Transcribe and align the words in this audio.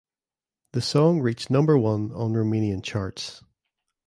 The 0.71 0.81
song 0.81 1.21
reached 1.21 1.51
number 1.51 1.77
one 1.77 2.11
on 2.13 2.33
Romanian 2.33 2.81
charts. 2.83 3.43